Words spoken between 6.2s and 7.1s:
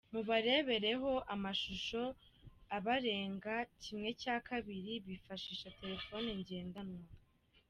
ngendanwa.